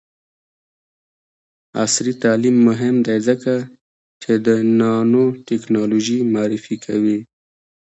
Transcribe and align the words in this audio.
عصري 1.83 2.13
تعلیم 2.23 2.55
مهم 2.67 2.95
دی 3.05 3.17
ځکه 3.27 3.53
چې 4.21 4.31
د 4.45 4.47
نانوټیکنالوژي 4.79 6.19
معرفي 6.33 6.75
کوي. 6.85 7.17